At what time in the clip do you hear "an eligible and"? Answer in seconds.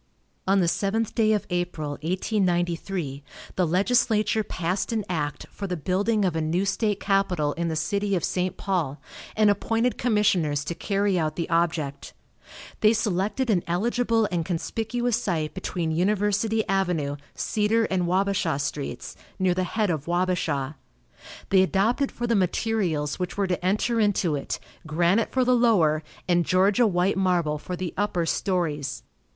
13.51-14.43